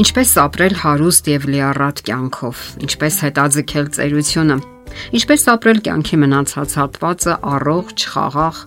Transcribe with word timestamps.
Ինչպես 0.00 0.30
ապրել 0.40 0.74
հարուստ 0.80 1.26
եւ 1.28 1.42
լիառատ 1.52 1.98
կյանքով, 2.06 2.60
ինչպես 2.86 3.16
հետաձգել 3.26 3.88
ծերությունը, 3.96 4.56
ինչպես 5.18 5.42
ապրել 5.52 5.80
կյանքի 5.88 6.18
մնացած 6.22 6.76
հատվածը 6.80 7.34
առողջ, 7.50 8.04
խաղաղ 8.14 8.62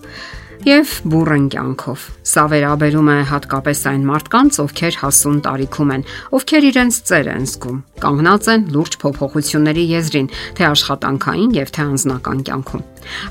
եւ 0.64 0.92
բուրըն 1.12 1.46
կյանքով։ 1.52 2.04
Սա 2.24 2.42
վերաբերում 2.48 3.08
է 3.12 3.16
հատկապես 3.28 3.80
այն 3.90 4.04
մարդկանց, 4.08 4.58
ովքեր 4.62 4.96
հասուն 5.02 5.40
տարիքում 5.44 5.90
են, 5.94 6.04
ովքեր 6.38 6.66
իրենց 6.70 7.00
ծեր 7.10 7.28
են 7.34 7.44
զգում, 7.50 7.80
կանգնած 8.00 8.48
են 8.54 8.64
լուրջ 8.72 8.96
փոփոխությունների 9.04 9.84
եզրին, 9.92 10.28
թե 10.56 10.66
աշխատանքային 10.70 11.52
եւ 11.58 11.72
թե 11.76 11.84
անձնական 11.84 12.40
կյանքում։ 12.48 12.84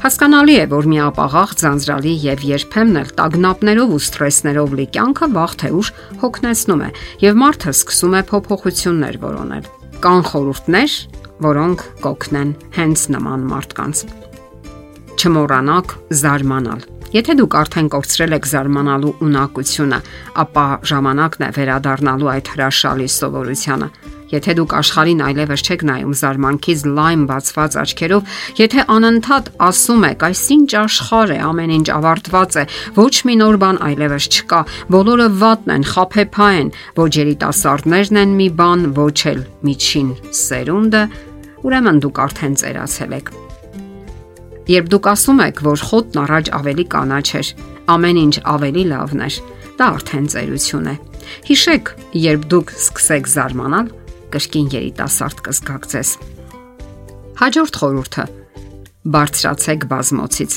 Հասկանալի 0.04 0.56
է, 0.62 0.66
որ 0.78 0.90
միապաղաղ 0.94 1.56
ձանձրալի 1.64 2.14
եւ 2.22 2.46
երբեմն 2.54 3.02
էլ 3.02 3.10
տագնապներով 3.18 3.94
ու 3.98 4.02
սթրեսներով 4.14 4.78
լի 4.78 4.88
կյանքը 4.94 5.28
վաղ 5.34 5.54
թե 5.64 5.70
ուշ 5.74 5.90
հոգնեցնում 6.22 6.84
է 6.86 6.90
եւ 7.26 7.40
մարդը 7.42 7.74
սկսում 7.74 8.14
է 8.14 8.22
փոփոխություններ 8.30 9.18
որոնել։ 9.26 9.70
Կան 10.04 10.22
խորհուրդներ, 10.30 10.98
որոնք 11.50 11.86
կօգնեն 12.06 12.58
հենց 12.78 13.08
նման 13.18 13.48
մարդկանց։ 13.50 14.06
Չմոռանաք 15.24 15.98
զարմանալ 16.20 16.84
Եթե 17.14 17.34
դուք 17.38 17.56
արդեն 17.60 17.90
կորցրել 17.94 18.32
եք 18.40 18.46
զարմանալու 18.50 19.10
ունակությունը, 19.22 19.98
ապա 20.44 20.64
ժամանակն 20.90 21.44
է 21.46 21.50
վերադառնալու 21.58 22.30
այդ 22.34 22.48
հրաշալի 22.54 23.06
սովորությանը։ 23.14 23.90
Եթե 24.34 24.56
դուք 24.58 24.74
աշխարհին 24.80 25.22
այլևս 25.28 25.64
չեք 25.68 25.84
նայում 25.90 26.16
զարմանքից 26.24 26.82
լայն 26.98 27.26
բացված 27.30 27.78
աչքերով, 27.84 28.34
եթե 28.58 28.86
անընդհատ 28.96 29.52
ասում 29.68 30.08
եք, 30.10 30.26
այսինչ 30.30 30.70
աշխարհ 30.82 31.36
է, 31.38 31.40
ամեն 31.54 31.76
ինչ 31.78 31.88
ավարտված 31.94 32.58
է, 32.58 32.66
ոչ 32.98 33.14
մի 33.30 33.38
նոր 33.44 33.62
բան 33.62 33.82
այլևս 33.94 34.30
չկա, 34.34 34.62
բոլորը 34.98 35.30
վատն 35.44 35.76
են, 35.78 35.88
խափեփա 35.94 36.50
են, 36.64 36.74
ոչ 36.98 37.12
երիտասարդներն 37.22 38.22
են 38.26 38.38
մի 38.42 38.50
բան, 38.58 38.90
ոչ 38.98 39.18
էլ 39.30 39.46
միջին 39.70 40.14
սերունդը, 40.42 41.08
ուրեմն 41.62 42.06
դուք 42.08 42.26
արդեն 42.26 42.62
ծերացել 42.64 43.20
եք 43.22 43.36
Երբ 44.72 44.86
դուք 44.94 45.08
ասում 45.12 45.40
եք, 45.44 45.58
որ 45.66 45.82
խոտն 45.90 46.20
առաջ 46.24 46.50
ավելի 46.56 46.86
կանաչ 46.94 47.28
էր, 47.40 47.48
ամեն 47.94 48.20
ինչ 48.24 48.36
ավելի 48.48 48.84
լավն 48.94 49.24
էր, 49.26 49.40
դա 49.80 49.88
արդեն 49.98 50.28
ծերություն 50.34 50.88
է։ 50.88 50.96
Հիշեք, 51.50 51.92
երբ 52.24 52.46
դուք 52.54 52.72
սկսեք 52.78 53.28
զարմանալ, 53.34 53.90
կրկին 54.34 54.70
երիտասարդ 54.74 55.44
կզգաք 55.48 55.90
ձեզ։ 55.94 56.14
Հաջորդ 57.44 57.80
խորհուրդը՝ 57.84 58.26
բարձրացեք 59.14 59.86
բազմոցից։ 59.92 60.56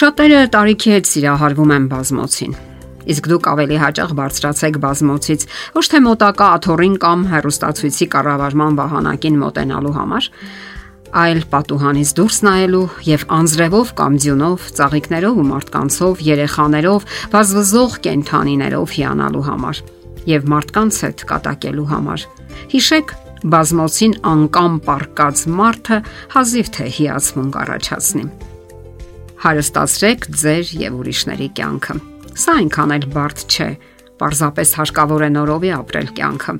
Շատերը 0.00 0.40
տարիքի 0.56 0.90
հետ 0.96 1.10
սիրահարվում 1.10 1.72
են 1.76 1.86
բազմոցին։ 1.90 2.58
Իսկ 3.10 3.28
դուք 3.30 3.46
ավելի 3.50 3.76
հաճախ 3.80 4.10
բարձրացեք 4.18 4.76
բազմոցից 4.82 5.44
ոչ 5.76 5.84
թե 5.90 6.00
մոտակա 6.04 6.48
աթորին 6.56 6.96
կամ 7.04 7.20
հերոստացույցի 7.30 8.06
կառավարման 8.14 8.76
վահանակին 8.80 9.38
մոտենալու 9.40 9.94
համար, 9.96 10.28
այլ 11.10 11.40
պատուհանից 11.50 12.10
դուրս 12.18 12.36
նայելու 12.46 12.82
եւ 13.06 13.24
անձրևով 13.36 13.88
կամ 13.98 14.18
ձյունով, 14.24 14.66
ծաղիկներով 14.78 15.40
ու 15.40 15.46
մարդկանցով, 15.50 16.20
երեխաներով, 16.30 17.08
վազվզող 17.34 17.96
կենթանիներով 18.06 18.94
հիանալու 19.00 19.46
համար 19.50 19.82
եւ 20.30 20.46
մարդկանց 20.52 21.00
հետ 21.04 21.24
կատակելու 21.30 21.88
համար։ 21.90 22.24
Հիշեք, 22.70 23.12
բազմոցին 23.50 24.14
անկամ 24.30 24.74
պարկած 24.84 25.44
մարդը 25.60 25.98
հազիվ 26.34 26.70
թե 26.76 26.88
հիացմունք 27.00 27.58
առաջացնի։ 27.60 28.24
Հարստացրեք 29.40 30.26
ձեր 30.40 30.72
եւ 30.80 30.98
ուրիշների 31.00 31.48
կյանքը։ 31.56 31.94
Սա 32.40 32.56
այնքան 32.60 32.92
էլ 32.96 33.06
բարդ 33.14 33.44
չէ, 33.48 33.68
պարզապես 34.20 34.74
հարկավոր 34.80 35.24
է 35.24 35.30
նորովի 35.34 35.70
ապրել 35.80 36.10
կյանքը։ 36.20 36.54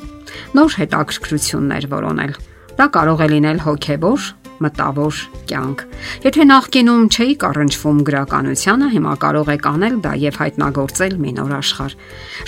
Նոր 0.57 0.77
հետաքրքրություններ 0.81 1.87
որոնել։ 1.93 2.33
Դա 2.81 2.87
կարող 2.97 3.21
է 3.21 3.29
լինել 3.35 3.59
հոգեվոր, 3.67 4.29
մտավոր 4.65 5.21
կյանք։ 5.51 5.85
Եթե 6.27 6.47
նախկինում 6.51 7.05
չէի 7.11 7.37
կառնչվում 7.45 8.03
գրականությանը, 8.09 8.89
հիմա 8.95 9.15
կարող 9.25 9.53
եք 9.57 9.69
անել 9.71 9.97
դա 10.05 10.13
եւ 10.21 10.41
հայտնագործել 10.41 11.15
մի 11.21 11.33
նոր 11.41 11.55
աշխարհ։ 11.61 11.95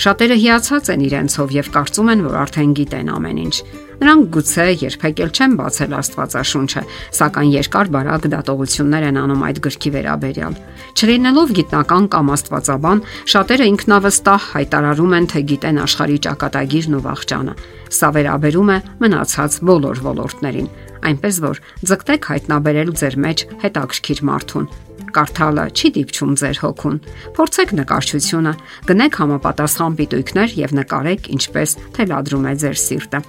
Շատերը 0.03 0.37
հիացած 0.43 0.91
են 0.93 1.07
իրենցով 1.09 1.57
եւ 1.57 1.71
կարծում 1.73 2.13
են, 2.13 2.23
որ 2.27 2.37
արդեն 2.43 2.77
գիտեն 2.79 3.11
ամեն 3.17 3.41
ինչ։ 3.43 3.57
Նրանք 4.03 4.29
գուցե 4.35 4.63
երբեք 4.81 5.19
էլ 5.23 5.31
չեն 5.31 5.53
բացել 5.59 5.93
Աստվածաշունչը, 5.95 6.81
սակայն 7.17 7.51
երկար 7.53 7.91
բարակ 7.93 8.25
դատողություններ 8.33 9.05
են 9.09 9.19
անում 9.21 9.43
այդ 9.47 9.61
գրքի 9.63 9.91
վերաբերյալ։ 9.93 10.57
Չլինելով 10.97 11.53
գիտնական 11.59 12.09
կամ 12.11 12.31
աստվածաբան, 12.35 13.03
շատերը 13.33 13.67
ինքնավստահ 13.71 14.47
հայտարարում 14.57 15.15
են, 15.19 15.29
թե 15.31 15.43
գիտեն 15.53 15.83
աշխարհի 15.87 16.17
ճակատագիրն 16.27 16.97
ու 16.99 17.03
վաղճանը։ 17.07 17.55
Սա 17.93 18.09
վերաբերում 18.17 18.73
է 18.73 18.77
մնացած 19.05 19.61
բոլոր 19.71 20.03
ոլորտներին 20.09 20.71
այնպես 21.09 21.39
որ 21.43 21.61
ձգտեք 21.89 22.27
հայտնաբերել 22.33 22.91
ձեր 22.99 23.15
մեջ 23.23 23.45
հետաքրքիր 23.63 24.21
մարդուն։ 24.29 24.67
Կարդալը 25.13 25.65
չի 25.77 25.89
դիպչում 25.97 26.31
ձեր 26.41 26.59
հոգուն։ 26.63 26.95
Փորձեք 27.37 27.73
նկարչությունը, 27.79 28.53
գնեք 28.89 29.19
համապատասխան 29.21 29.97
պիտույքներ 29.99 30.55
եւ 30.57 30.73
նկարեք 30.79 31.29
ինչպես 31.37 31.75
թելադրում 31.97 32.47
է 32.49 32.53
ձեր 32.63 32.79
սիրտը։ 32.83 33.21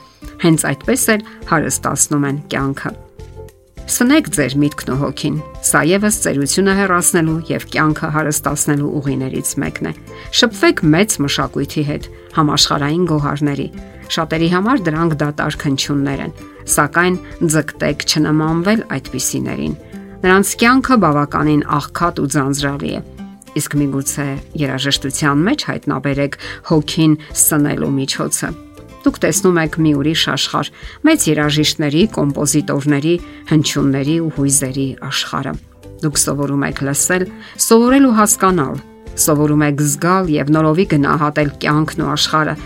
Հենց 0.44 0.64
այդպես 0.70 1.04
էլ 1.14 1.26
հարստացնում 1.52 2.28
են 2.30 2.40
կյանքը։ 2.54 2.94
Սնեք 3.84 4.32
ձեր 4.38 4.56
միտքն 4.64 4.94
ու 4.94 5.00
հոգին։ 5.04 5.36
Սա 5.64 5.80
եւս 5.88 6.16
ծերությունը 6.25 6.72
հեռացնելու 6.76 7.36
եւ 7.48 7.62
կյանքը 7.72 8.08
հարստացնելու 8.14 8.91
ուղիներից 9.00 9.52
մեկն 9.64 9.88
է։ 9.88 9.92
Շփվեք 10.41 10.82
մեծ 10.94 11.14
մշակույթի 11.25 11.84
հետ, 11.88 12.08
համաշխարային 12.36 13.06
գոհարների։ 13.08 13.69
Շատերի 14.14 14.48
համար 14.54 14.82
դրանք 14.84 15.16
դատարկ 15.25 15.64
հնչյուններ 15.64 16.22
են 16.25 16.34
սակայն 16.64 17.16
ձգտեք 17.54 18.04
չնմանվել 18.08 18.84
այդպիսիներին։ 18.97 19.75
Նրանց 20.25 20.52
կյանքը 20.60 20.97
բավականին 21.04 21.64
աղքատ 21.78 22.20
ու 22.25 22.28
ձանձրալի 22.34 22.92
է։ 22.98 23.00
Իսկ 23.60 23.76
միգուցե 23.81 24.28
երաժշտության 24.64 25.42
մեջ 25.48 25.66
հայտնաբերեք 25.70 26.38
հոգին 26.70 27.19
սնելու 27.44 27.92
միջոցը։ 28.00 28.48
Դուք 29.04 29.19
տեսնում 29.20 29.59
եք 29.60 29.75
մի 29.84 29.91
ուրիշ 30.00 30.22
աշխարհ, 30.32 30.69
մեծ 31.04 31.25
երաժիշտների, 31.28 32.03
կոմպոզիտորների, 32.15 33.15
հնչյունների 33.50 34.16
ու 34.25 34.31
հույզերի 34.38 34.87
աշխարհը։ 35.09 35.53
Դուք 36.04 36.20
սովորում 36.25 36.65
եք 36.70 36.81
լսել, 36.88 37.26
սովորել 37.64 38.09
ու 38.09 38.14
հասկանալ, 38.20 38.81
սովորում 39.25 39.66
եք 39.69 39.84
զգալ 39.84 40.32
եւ 40.34 40.54
նորովի 40.56 40.87
գնահատել 40.94 41.53
կյանքն 41.64 42.04
ու 42.04 42.10
աշխարհը, 42.14 42.56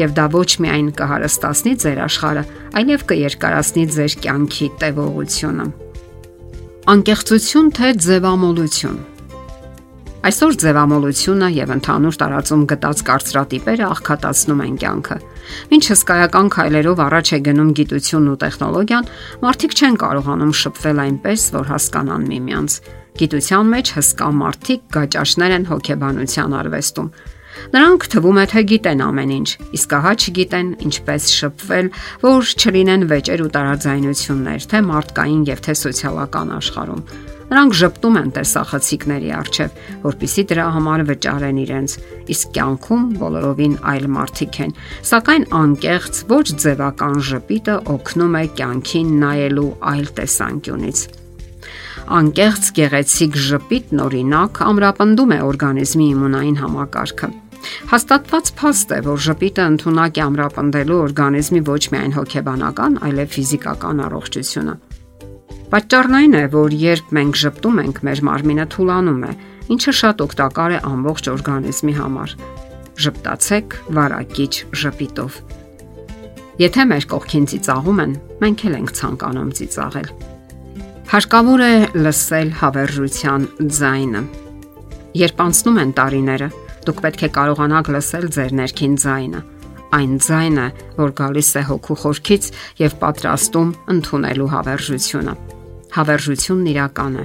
եւ 0.00 0.16
դա 0.16 0.26
ոչ 0.32 0.50
միայն 0.64 0.90
կհարստացնի 0.96 1.72
ձեր 1.84 2.02
աշխարհը, 2.08 2.44
այլև 2.80 3.06
կերկարացնի 3.12 3.86
ձեր 3.92 4.18
կյանքի 4.24 4.68
տևողությունը։ 4.80 5.66
Անկեղծություն 6.92 7.68
թե 7.76 7.88
ձևամոլություն 8.08 9.00
Այսօր 10.22 10.56
ձևամոլությունը 10.62 11.46
եւ 11.50 11.70
ընդհանուր 11.74 12.16
տարածում 12.20 12.60
գտած 12.70 13.00
կարծրատիպերը 13.08 13.86
աղքատացնում 13.88 14.60
են 14.62 14.76
կյանքը։ 14.82 15.16
Մինչ 15.72 15.82
հսկայական 15.90 16.50
քայլերով 16.54 17.02
առաջ 17.06 17.32
է 17.32 17.40
գնում 17.48 17.72
գիտությունն 17.80 18.30
ու 18.30 18.38
տեխնոլոգիան, 18.44 19.10
մարդիկ 19.42 19.76
չեն 19.82 19.98
կարողանում 20.04 20.54
շփվել 20.62 21.02
այնպես, 21.02 21.48
որ 21.58 21.70
հասկանան 21.74 22.26
միմյանց։ 22.30 22.78
Գիտության 23.18 23.72
մեջ 23.74 23.94
հսկա 23.98 24.28
մարդիկ 24.38 24.88
գաճաշներ 24.94 25.56
են 25.58 25.70
հոգեբանության 25.72 26.58
արվեստում 26.62 27.10
Նրանք 27.72 28.06
թվում 28.12 28.38
է 28.42 28.44
թե 28.52 28.62
գիտեն 28.70 29.02
ամեն 29.04 29.32
ինչ, 29.36 29.48
իսկ 29.76 29.92
ահա 29.98 30.12
չգիտեն 30.22 30.70
ինչպես 30.86 31.26
շփվել, 31.36 31.90
որ 32.22 32.52
չլինեն 32.62 33.04
վեճեր 33.12 33.44
ու 33.44 33.50
տարաձայնություններ, 33.56 34.66
թե 34.72 34.80
մարդկային 34.88 35.44
եւ 35.52 35.62
թե 35.66 35.74
սոցիալական 35.82 36.54
աշխարհում։ 36.56 37.04
Նրանք 37.52 37.74
ճպտում 37.76 38.14
են 38.16 38.30
տեսախցիկների 38.32 39.32
արչև, 39.36 39.80
որpիսի 40.06 40.44
դրա 40.52 40.66
համար 40.76 41.02
վճարեն 41.10 41.58
իրենց, 41.62 41.96
իսկ 42.32 42.52
կյանքում 42.56 43.02
բոլորովին 43.20 43.74
այլ 43.92 44.06
մարդիկ 44.16 44.60
են։ 44.64 44.72
Սակայն 45.12 45.44
անկեղծ 45.60 46.20
ոչ 46.32 46.46
ձևական 46.64 47.18
ժպիտը 47.28 47.74
օգնում 47.92 48.38
է 48.40 48.44
կյանքին 48.56 49.10
նայելու 49.22 49.72
այլ 49.92 50.08
տեսանկյունից 50.16 51.04
անկեղծ 52.12 52.68
գեղեցիկ 52.76 53.36
ժպիտն 53.46 54.00
օրինակ 54.04 54.58
ամրապնդում 54.66 55.34
է 55.36 55.38
օրգանիզմի 55.46 56.06
իմունային 56.12 56.58
համակարգը։ 56.62 57.28
Հաստատված 57.92 58.50
փաստ 58.58 58.94
է, 58.96 58.98
որ 59.06 59.20
ժպիտը 59.26 59.66
ընդունակ 59.72 60.18
է 60.18 60.24
ամրապնդելու 60.26 61.02
օրգանիզմի 61.06 61.62
ոչ 61.68 61.82
միայն 61.94 62.16
հոգեբանական, 62.18 62.98
այլև 63.06 63.36
ֆիզիկական 63.36 64.02
առողջությունը։ 64.08 64.74
Պատճառն 65.72 66.16
այն 66.18 66.36
է, 66.36 66.42
որ 66.52 66.74
երբ 66.76 67.12
մենք 67.16 67.38
ժպտում 67.42 67.80
ենք, 67.82 68.00
մեր 68.06 68.22
մարմինը 68.28 68.66
թուլանում 68.74 69.22
է, 69.24 69.32
ինչը 69.72 69.94
շատ 70.02 70.24
օգտակար 70.26 70.74
է 70.76 70.80
ամբողջ 70.92 71.30
օրգանիզմի 71.32 71.94
համար։ 71.98 72.34
Ժպտացեք 73.02 73.76
վարակիչ 73.96 74.52
ժպիտով։ 74.82 75.38
Եթե 76.60 76.84
մեր 76.92 77.06
կողքին 77.12 77.46
ծիծաղում 77.52 78.02
են, 78.04 78.12
մենք 78.42 78.66
էլ 78.68 78.76
ենք 78.82 78.92
ցանկանում 79.00 79.54
ծիծաղել։ 79.58 80.10
Հարկավոր 81.12 81.62
է 81.62 81.72
լսել 82.04 82.52
հավերժության 82.60 83.48
ձայնը։ 83.80 84.22
Երբ 85.22 85.40
անցնում 85.44 85.80
են 85.82 85.90
տարիները, 85.96 86.48
Դուք 86.82 87.00
պետք 87.02 87.20
է 87.22 87.28
կարողանաք 87.36 87.88
լսել 87.94 88.24
ձեր 88.34 88.54
ներքին 88.58 88.94
ձայնը։ 89.02 89.40
այն 89.92 90.12
ձայնը, 90.24 90.66
որ 90.98 91.10
գալիս 91.18 91.50
է 91.60 91.62
հոգու 91.68 91.96
խորքից 92.02 92.46
եւ 92.80 92.94
պատրաստում 93.02 93.74
ընդունելու 93.92 94.46
հավերժությունը։ 94.54 95.34
Հավերժությունն 95.92 96.68
իրական 96.72 97.16
է։ 97.20 97.24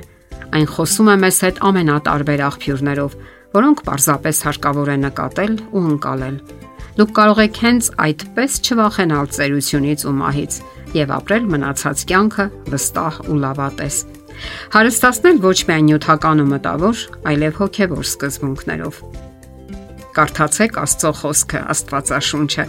Այն 0.58 0.68
խոսում 0.74 1.10
է 1.12 1.16
մեզ 1.24 1.38
հետ 1.48 1.60
ամենատարբեր 1.68 2.42
աղբյուրներով, 2.48 3.18
որոնք 3.58 3.84
պարզապես 3.88 4.42
հարկավոր 4.48 4.90
է 4.92 4.98
նկատել 5.08 5.54
ու 5.72 5.84
ընկալել։ 5.92 6.38
Դուք 6.98 7.12
կարող 7.18 7.40
եք 7.44 7.60
հենց 7.64 7.88
այդպես 8.08 8.58
չվախենալ 8.68 9.28
ծերությունից 9.38 10.04
ու 10.08 10.14
մահից 10.18 10.58
եւ 10.98 11.14
ապրել 11.18 11.48
մնացած 11.54 12.04
կյանքը 12.10 12.46
վստահ 12.74 13.20
ու 13.28 13.38
լավատես։ 13.44 13.98
Հարստացնել 14.74 15.40
ոչ 15.44 15.58
միայն 15.68 15.88
նյութական 15.88 16.42
ու 16.44 16.50
մտավոր, 16.52 16.98
այլև 17.32 17.62
հոգեվոր 17.62 18.08
սկզբունքներով։ 18.12 19.00
Կարդացեք 20.18 20.78
Աստծո 20.82 21.12
խոսքը, 21.22 21.60
Աստվածաշունչը 21.74 22.64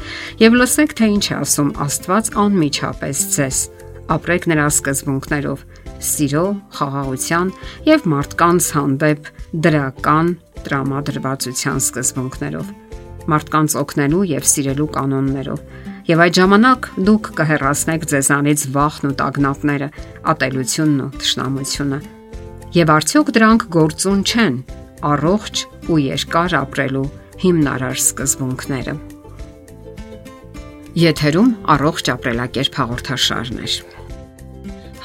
եւ 0.44 0.56
լսեք, 0.60 0.90
թե 0.98 1.06
ինչ 1.16 1.24
է 1.28 1.34
ասում 1.38 1.70
Աստված 1.84 2.30
անմիջապես 2.44 3.22
ձեզ։ 3.38 3.60
Ապրեք 4.18 4.48
նրա 4.52 4.66
սկզբունքներով՝ 4.72 5.64
սիրո, 6.04 6.44
խաղաղության 6.78 7.54
եւ 7.88 8.10
մարդկանց 8.14 8.68
հանդեպ 8.78 9.32
դրական 9.68 10.36
տրամադրվածության 10.66 11.82
սկզբունքներով 11.88 12.76
մարդկանց 13.28 13.76
օգնելու 13.82 14.24
եւ 14.30 14.46
սիրելու 14.48 14.88
կանոններով։ 14.94 15.60
Եվ 16.08 16.22
այդ 16.24 16.38
ժամանակ 16.38 16.88
դուք 17.08 17.28
կհեռացնեք 17.38 18.06
ձեզանից 18.12 18.62
վախն 18.76 19.08
ու 19.08 19.16
տագնապները, 19.20 19.88
ատելությունն 20.32 21.02
ու 21.04 21.10
թշնամությունը։ 21.18 21.98
Եվ 22.78 22.92
արդյոք 22.96 23.32
դրանք 23.36 23.66
գործուն 23.76 24.24
չեն 24.28 24.56
առողջ 25.12 25.62
ու 25.92 26.00
երկար 26.04 26.56
ապրելու 26.62 27.06
հիմնարար 27.44 28.02
սկզբունքները։ 28.08 28.96
Եթերում 30.98 31.54
առողջ 31.76 32.12
ապրելակերպ 32.16 32.82
հաղորդաշարն 32.82 33.64
է։ 33.68 33.97